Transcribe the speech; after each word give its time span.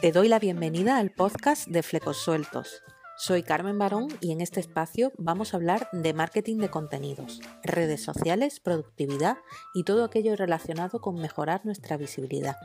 Te 0.00 0.12
doy 0.12 0.28
la 0.28 0.38
bienvenida 0.38 0.98
al 0.98 1.10
podcast 1.10 1.66
de 1.66 1.82
Flecos 1.82 2.18
Sueltos. 2.18 2.82
Soy 3.16 3.42
Carmen 3.42 3.78
Barón 3.78 4.06
y 4.20 4.30
en 4.30 4.40
este 4.40 4.60
espacio 4.60 5.12
vamos 5.18 5.52
a 5.52 5.56
hablar 5.56 5.88
de 5.92 6.14
marketing 6.14 6.58
de 6.58 6.70
contenidos, 6.70 7.40
redes 7.64 8.04
sociales, 8.04 8.60
productividad 8.60 9.38
y 9.74 9.82
todo 9.82 10.04
aquello 10.04 10.36
relacionado 10.36 11.00
con 11.00 11.16
mejorar 11.16 11.66
nuestra 11.66 11.96
visibilidad. 11.96 12.56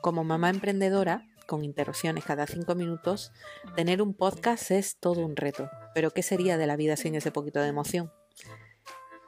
Como 0.00 0.24
mamá 0.24 0.50
emprendedora, 0.50 1.28
con 1.46 1.64
interrupciones 1.64 2.24
cada 2.24 2.46
cinco 2.46 2.74
minutos, 2.74 3.30
tener 3.76 4.02
un 4.02 4.14
podcast 4.14 4.72
es 4.72 4.98
todo 4.98 5.24
un 5.24 5.36
reto. 5.36 5.70
Pero 5.94 6.10
¿qué 6.10 6.24
sería 6.24 6.56
de 6.58 6.66
la 6.66 6.76
vida 6.76 6.96
sin 6.96 7.14
ese 7.14 7.30
poquito 7.30 7.60
de 7.60 7.68
emoción? 7.68 8.10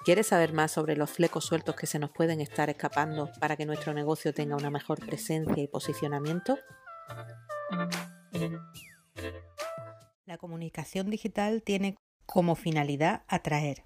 ¿Quieres 0.05 0.27
saber 0.27 0.53
más 0.53 0.71
sobre 0.71 0.97
los 0.97 1.11
flecos 1.11 1.47
sueltos 1.47 1.77
que 1.77 1.87
se 1.87 1.99
nos 1.99 2.11
pueden 2.11 2.43
estar 2.43 2.69
escapando 2.69 3.31
para 3.41 3.57
que 3.57 3.65
nuestro 3.65 3.95
negocio 3.95 4.35
tenga 4.35 4.55
una 4.55 4.69
mejor 4.69 5.01
presencia 5.01 5.63
y 5.63 5.67
posicionamiento? 5.67 6.59
La 10.27 10.37
comunicación 10.37 11.09
digital 11.09 11.63
tiene 11.63 11.97
como 12.27 12.55
finalidad 12.55 13.23
atraer. 13.29 13.85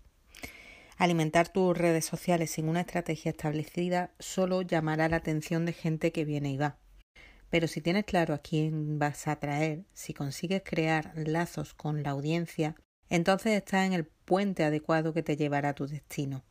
Alimentar 0.97 1.51
tus 1.53 1.79
redes 1.79 2.05
sociales 2.05 2.51
sin 2.51 2.69
una 2.69 2.81
estrategia 2.81 3.31
establecida 3.31 4.11
solo 4.19 4.63
llamará 4.63 5.09
la 5.09 5.19
atención 5.19 5.67
de 5.67 5.73
gente 5.73 6.11
que 6.11 6.25
viene 6.25 6.51
y 6.51 6.57
va. 6.57 6.79
Pero 7.49 7.69
si 7.69 7.81
tienes 7.81 8.05
claro 8.05 8.35
a 8.35 8.39
quién 8.39 8.99
vas 8.99 9.29
a 9.29 9.33
atraer, 9.33 9.85
si 9.93 10.15
consigues 10.15 10.63
crear 10.65 11.13
lazos 11.15 11.75
con 11.75 12.03
la 12.03 12.11
audiencia, 12.11 12.75
entonces 13.09 13.53
estás 13.53 13.87
en 13.87 13.93
el 13.93 14.11
puente 14.29 14.63
adecuado 14.63 15.15
que 15.15 15.23
te 15.23 15.39
llevará 15.39 15.71
a 15.71 15.75
tu 15.75 15.87
destino. 15.87 16.45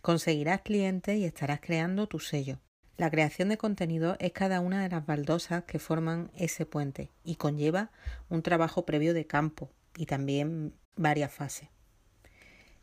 Conseguirás 0.00 0.62
clientes 0.62 1.18
y 1.18 1.26
estarás 1.26 1.60
creando 1.60 2.06
tu 2.06 2.20
sello. 2.20 2.58
La 2.96 3.10
creación 3.10 3.50
de 3.50 3.58
contenido 3.58 4.16
es 4.18 4.32
cada 4.32 4.60
una 4.60 4.82
de 4.82 4.88
las 4.88 5.04
baldosas 5.04 5.64
que 5.64 5.78
forman 5.78 6.30
ese 6.34 6.64
puente 6.64 7.10
y 7.22 7.36
conlleva 7.36 7.90
un 8.30 8.40
trabajo 8.40 8.86
previo 8.86 9.12
de 9.12 9.26
campo 9.26 9.70
y 9.94 10.06
también 10.06 10.72
varias 10.96 11.34
fases. 11.34 11.68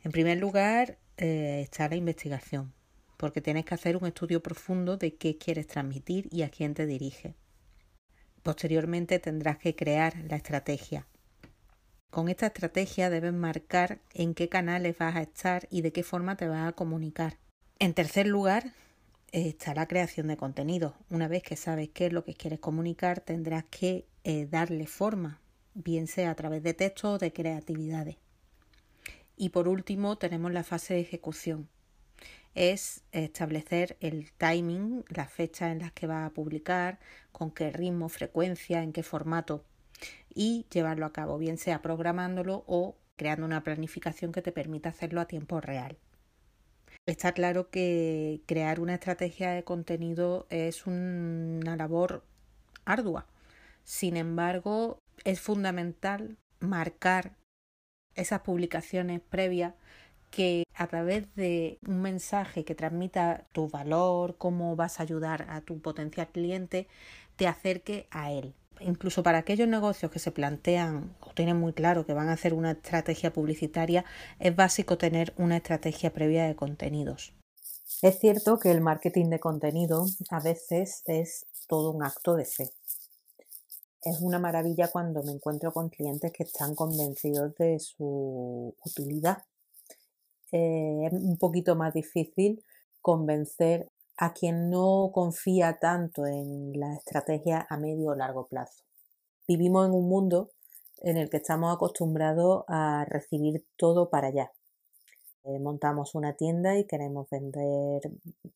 En 0.04 0.12
primer 0.12 0.38
lugar 0.38 1.00
eh, 1.18 1.62
está 1.64 1.90
la 1.90 1.96
investigación, 1.96 2.72
porque 3.18 3.42
tienes 3.42 3.66
que 3.66 3.74
hacer 3.74 3.98
un 3.98 4.06
estudio 4.06 4.44
profundo 4.44 4.96
de 4.96 5.16
qué 5.16 5.40
quieres 5.40 5.66
transmitir 5.66 6.30
y 6.30 6.44
a 6.44 6.50
quién 6.50 6.76
te 6.76 6.86
dirige. 6.86 7.34
Posteriormente 8.44 9.18
tendrás 9.18 9.58
que 9.58 9.76
crear 9.76 10.14
la 10.30 10.36
estrategia. 10.36 11.08
Con 12.14 12.30
esta 12.30 12.46
estrategia 12.46 13.10
debes 13.10 13.34
marcar 13.34 13.98
en 14.14 14.36
qué 14.36 14.48
canales 14.48 14.96
vas 15.00 15.16
a 15.16 15.24
estar 15.24 15.68
y 15.72 15.82
de 15.82 15.92
qué 15.92 16.04
forma 16.04 16.38
te 16.38 16.48
vas 16.48 16.70
a 16.70 16.74
comunicar. 16.74 17.40
En 17.80 17.96
tercer 17.96 18.28
lugar, 18.28 18.72
está 19.32 19.74
la 19.74 19.88
creación 19.88 20.28
de 20.28 20.38
contenido. 20.38 20.94
Una 21.10 21.28
vez 21.28 21.42
que 21.42 21.56
sabes 21.56 21.90
qué 21.90 22.06
es 22.06 22.14
lo 22.14 22.24
que 22.24 22.36
quieres 22.36 22.60
comunicar, 22.60 23.22
tendrás 23.22 23.64
que 23.64 24.06
eh, 24.24 24.46
darle 24.46 24.86
forma, 24.86 25.42
bien 25.74 26.06
sea 26.06 26.30
a 26.30 26.36
través 26.36 26.62
de 26.62 26.76
texto 26.76 27.14
o 27.14 27.18
de 27.18 27.34
creatividades. 27.34 28.18
Y 29.36 29.50
por 29.50 29.68
último, 29.68 30.16
tenemos 30.20 30.54
la 30.54 30.64
fase 30.64 30.94
de 30.94 31.00
ejecución. 31.00 31.68
Es 32.54 33.02
establecer 33.12 33.98
el 34.02 34.32
timing, 34.34 35.04
las 35.10 35.34
fechas 35.34 35.72
en 35.72 35.80
las 35.80 35.92
que 35.94 36.06
vas 36.06 36.28
a 36.28 36.34
publicar, 36.36 37.00
con 37.32 37.50
qué 37.50 37.72
ritmo, 37.72 38.08
frecuencia, 38.08 38.84
en 38.84 38.94
qué 38.94 39.02
formato 39.02 39.66
y 40.34 40.66
llevarlo 40.72 41.06
a 41.06 41.14
cabo, 41.14 41.38
bien 41.38 41.58
sea 41.58 41.82
programándolo 41.82 42.64
o 42.68 42.96
creando 43.16 43.46
una 43.46 43.64
planificación 43.64 44.32
que 44.32 44.42
te 44.42 44.52
permita 44.52 44.90
hacerlo 44.90 45.22
a 45.22 45.28
tiempo 45.28 45.62
real. 45.62 45.98
Está 47.06 47.34
claro 47.34 47.70
que 47.70 48.42
crear 48.46 48.80
una 48.80 48.96
estrategia 48.96 49.52
de 49.52 49.64
contenido 49.64 50.48
es 50.50 50.88
una 50.88 51.76
labor 51.76 52.24
ardua. 52.86 53.28
Sin 53.84 54.16
embargo, 54.16 55.00
es 55.26 55.42
fundamental 55.42 56.38
marcar 56.60 57.36
esas 58.16 58.42
publicaciones 58.42 59.22
previas 59.22 59.74
que 60.32 60.64
a 60.74 60.88
través 60.88 61.34
de 61.36 61.78
un 61.86 62.02
mensaje 62.02 62.64
que 62.64 62.74
transmita 62.74 63.46
tu 63.52 63.70
valor, 63.70 64.38
cómo 64.38 64.76
vas 64.76 65.00
a 65.00 65.04
ayudar 65.04 65.46
a 65.50 65.62
tu 65.62 65.80
potencial 65.82 66.30
cliente, 66.30 66.88
te 67.36 67.48
acerque 67.48 68.08
a 68.12 68.32
él 68.32 68.56
incluso 68.86 69.24
para 69.24 69.40
aquellos 69.40 69.68
negocios 69.68 70.12
que 70.12 70.20
se 70.20 70.32
plantean 70.32 71.16
o 71.22 71.34
tienen 71.34 71.58
muy 71.58 71.74
claro 71.74 72.06
que 72.06 72.14
van 72.14 72.30
a 72.30 72.34
hacer 72.34 72.54
una 72.54 72.72
estrategia 72.72 73.34
publicitaria, 73.34 74.06
es 74.40 74.56
básico 74.56 74.98
tener 74.98 75.34
una 75.38 75.58
estrategia 75.58 76.14
previa 76.14 76.46
de 76.46 76.56
contenidos. 76.56 77.34
Es 78.02 78.20
cierto 78.20 78.60
que 78.60 78.72
el 78.72 78.82
marketing 78.82 79.30
de 79.30 79.40
contenido 79.40 80.06
a 80.30 80.42
veces 80.42 81.04
es 81.06 81.46
todo 81.68 81.92
un 81.92 82.04
acto 82.04 82.36
de 82.36 82.46
fe. 82.46 82.70
Es 84.02 84.20
una 84.20 84.40
maravilla 84.40 84.90
cuando 84.92 85.24
me 85.24 85.32
encuentro 85.32 85.72
con 85.72 85.90
clientes 85.90 86.34
que 86.34 86.44
están 86.44 86.76
convencidos 86.76 87.56
de 87.56 87.80
su 87.80 88.76
utilidad. 88.86 89.44
Eh, 90.52 91.08
es 91.08 91.14
un 91.14 91.38
poquito 91.38 91.76
más 91.76 91.94
difícil 91.94 92.62
convencer 93.02 93.90
a 94.18 94.34
quien 94.34 94.70
no 94.70 95.12
confía 95.14 95.80
tanto 95.80 96.26
en 96.26 96.80
la 96.80 96.94
estrategia 96.94 97.66
a 97.70 97.78
medio 97.78 98.12
o 98.12 98.16
largo 98.16 98.48
plazo. 98.48 98.84
Vivimos 99.48 99.88
en 99.88 99.94
un 99.94 100.08
mundo 100.08 100.52
en 101.02 101.18
el 101.18 101.30
que 101.30 101.38
estamos 101.38 101.74
acostumbrados 101.74 102.64
a 102.68 103.06
recibir 103.06 103.66
todo 103.76 104.10
para 104.10 104.28
allá. 104.28 104.52
Eh, 105.44 105.60
montamos 105.60 106.16
una 106.16 106.36
tienda 106.36 106.78
y 106.78 106.86
queremos 106.86 107.30
vender 107.30 108.02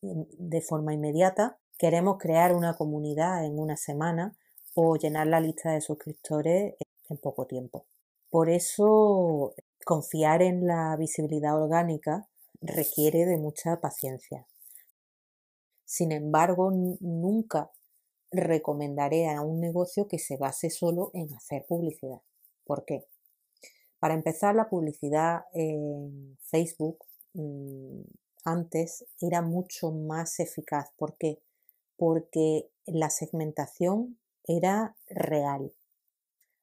de 0.01 0.61
forma 0.61 0.93
inmediata, 0.93 1.57
queremos 1.77 2.17
crear 2.17 2.55
una 2.55 2.75
comunidad 2.75 3.45
en 3.45 3.59
una 3.59 3.75
semana 3.75 4.37
o 4.73 4.95
llenar 4.95 5.27
la 5.27 5.41
lista 5.41 5.71
de 5.71 5.81
suscriptores 5.81 6.75
en 7.09 7.17
poco 7.17 7.45
tiempo. 7.45 7.85
Por 8.29 8.49
eso, 8.49 9.53
confiar 9.85 10.41
en 10.41 10.65
la 10.65 10.95
visibilidad 10.97 11.61
orgánica 11.61 12.27
requiere 12.61 13.25
de 13.25 13.37
mucha 13.37 13.81
paciencia, 13.81 14.47
sin 15.87 16.11
embargo, 16.11 16.69
nunca 16.99 17.71
recomendaré 18.29 19.29
a 19.29 19.41
un 19.41 19.61
negocio 19.61 20.09
que 20.09 20.19
se 20.19 20.35
base 20.35 20.69
solo 20.69 21.11
en 21.13 21.33
hacer 21.33 21.65
publicidad. 21.65 22.21
¿Por 22.65 22.83
qué? 22.83 23.05
Para 23.97 24.13
empezar, 24.13 24.53
la 24.53 24.67
publicidad 24.67 25.45
en 25.53 26.37
Facebook 26.41 27.05
mm, 27.33 28.01
antes 28.43 29.05
era 29.21 29.41
mucho 29.41 29.91
más 29.91 30.41
eficaz. 30.41 30.91
¿Por 30.97 31.15
qué? 31.17 31.41
Porque 31.95 32.69
la 32.85 33.09
segmentación 33.09 34.19
era 34.43 34.97
real. 35.07 35.71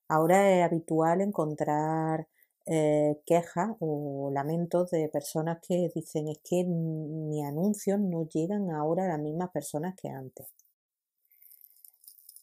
Ahora 0.07 0.55
es 0.55 0.63
habitual 0.63 1.23
encontrar 1.23 2.29
eh, 2.67 3.21
quejas 3.27 3.77
o 3.81 4.31
lamentos 4.33 4.91
de 4.91 5.09
personas 5.09 5.59
que 5.67 5.91
dicen 5.95 6.29
es 6.29 6.39
que 6.39 6.65
mi 6.65 7.45
anuncios 7.45 8.01
no 8.01 8.27
llegan 8.29 8.71
ahora 8.71 9.05
a 9.05 9.09
las 9.09 9.19
mismas 9.19 9.51
personas 9.51 9.95
que 10.01 10.09
antes. 10.09 10.47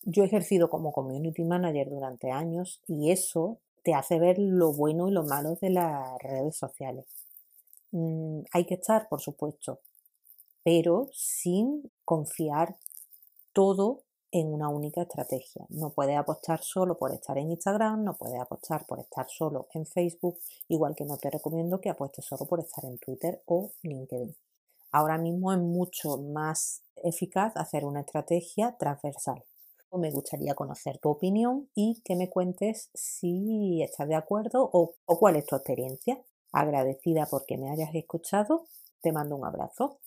Yo 0.04 0.24
he 0.24 0.28
ejercido 0.28 0.70
como 0.70 0.92
community 0.92 1.44
manager 1.44 1.90
durante 1.90 2.32
años 2.32 2.82
y 2.88 3.12
eso 3.12 3.60
te 3.84 3.94
hace 3.94 4.20
ver 4.20 4.38
lo 4.38 4.74
bueno 4.74 5.08
y 5.08 5.12
lo 5.12 5.24
malo 5.24 5.56
de 5.62 5.72
las 5.72 6.18
redes 6.20 6.56
sociales. 6.56 7.06
Mm, 7.92 8.42
hay 8.52 8.66
que 8.66 8.76
estar, 8.76 9.10
por 9.10 9.22
supuesto, 9.22 9.80
pero 10.64 11.10
sin 11.14 11.92
confiar 12.06 12.78
todo 13.54 14.04
en 14.32 14.54
una 14.54 14.70
única 14.70 15.02
estrategia. 15.02 15.66
No 15.70 15.92
puedes 15.92 16.18
apostar 16.18 16.62
solo 16.64 16.98
por 16.98 17.12
estar 17.14 17.38
en 17.38 17.52
Instagram, 17.52 18.04
no 18.04 18.16
puedes 18.16 18.40
apostar 18.40 18.86
por 18.86 19.00
estar 19.00 19.28
solo 19.30 19.68
en 19.74 19.86
Facebook, 19.86 20.40
igual 20.70 20.96
que 20.96 21.06
no 21.06 21.18
te 21.18 21.30
recomiendo 21.30 21.82
que 21.82 21.90
apuestes 21.90 22.26
solo 22.26 22.46
por 22.46 22.60
estar 22.60 22.86
en 22.86 22.98
Twitter 22.98 23.42
o 23.46 23.72
LinkedIn. 23.84 24.36
Ahora 24.92 25.18
mismo 25.18 25.54
es 25.54 25.60
mucho 25.60 26.18
más 26.18 26.84
eficaz 27.04 27.56
hacer 27.56 27.86
una 27.86 28.02
estrategia 28.02 28.76
transversal. 28.78 29.44
Me 29.94 30.12
gustaría 30.12 30.56
conocer 30.56 31.00
tu 31.00 31.10
opinión 31.10 31.70
y 31.76 32.02
que 32.06 32.16
me 32.16 32.30
cuentes 32.30 32.90
si 32.94 33.82
estás 33.84 34.08
de 34.08 34.16
acuerdo 34.16 34.70
o, 34.72 34.96
o 35.06 35.20
cuál 35.20 35.36
es 35.36 35.46
tu 35.46 35.56
experiencia. 35.58 36.22
Agradecida 36.54 37.28
porque 37.30 37.58
me 37.58 37.70
hayas 37.70 37.94
escuchado. 37.94 38.66
Te 39.02 39.12
mando 39.12 39.36
un 39.36 39.46
abrazo. 39.46 40.00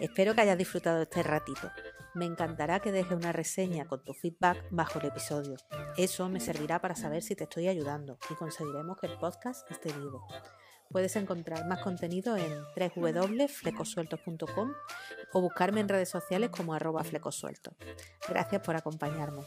Espero 0.00 0.34
que 0.34 0.40
hayas 0.42 0.58
disfrutado 0.58 1.02
este 1.02 1.22
ratito. 1.22 1.70
Me 2.14 2.24
encantará 2.24 2.80
que 2.80 2.92
dejes 2.92 3.12
una 3.12 3.32
reseña 3.32 3.86
con 3.86 4.02
tu 4.04 4.14
feedback 4.14 4.64
bajo 4.70 4.98
el 4.98 5.06
episodio. 5.06 5.56
Eso 5.96 6.28
me 6.28 6.40
servirá 6.40 6.80
para 6.80 6.96
saber 6.96 7.22
si 7.22 7.36
te 7.36 7.44
estoy 7.44 7.68
ayudando 7.68 8.18
y 8.30 8.34
conseguiremos 8.34 8.98
que 8.98 9.06
el 9.06 9.18
podcast 9.18 9.70
esté 9.70 9.92
vivo. 9.92 10.26
Puedes 10.90 11.14
encontrar 11.16 11.66
más 11.66 11.82
contenido 11.82 12.36
en 12.36 12.62
www.flecosueltos.com 12.94 14.72
o 15.32 15.40
buscarme 15.40 15.80
en 15.80 15.88
redes 15.88 16.08
sociales 16.08 16.50
como 16.50 16.74
arroba 16.74 17.02
flecosueltos. 17.04 17.74
Gracias 18.28 18.62
por 18.62 18.76
acompañarme. 18.76 19.42